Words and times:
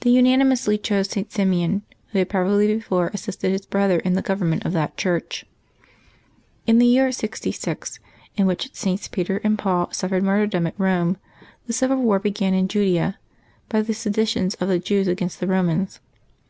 They 0.00 0.08
unanimously 0.08 0.78
chose 0.78 1.10
St. 1.10 1.30
Simeon, 1.30 1.82
who 2.12 2.20
had 2.20 2.30
probably 2.30 2.68
before 2.74 3.10
assisted 3.12 3.52
his 3.52 3.66
brother 3.66 3.98
in 3.98 4.14
the 4.14 4.22
government 4.22 4.64
of 4.64 4.72
that 4.72 4.96
Church. 4.96 5.44
In 6.66 6.78
the 6.78 6.86
year 6.86 7.08
6Q, 7.10 7.98
in 8.38 8.46
which 8.46 8.70
Sts. 8.72 9.08
Peter 9.10 9.42
and 9.44 9.58
Paul 9.58 9.90
suffered 9.92 10.22
martjTdom 10.22 10.68
at 10.68 10.80
Rome, 10.80 11.18
the 11.66 11.74
civil 11.74 11.98
war 11.98 12.18
began 12.18 12.54
in 12.54 12.66
Judea, 12.66 13.18
by 13.68 13.82
the 13.82 13.92
seditions 13.92 14.54
of 14.54 14.68
the 14.68 14.78
Jews 14.78 15.06
against 15.06 15.38
the 15.38 15.46
Romans. 15.46 16.00